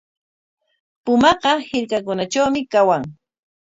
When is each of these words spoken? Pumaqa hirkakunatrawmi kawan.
Pumaqa 1.03 1.51
hirkakunatrawmi 1.67 2.61
kawan. 2.71 3.03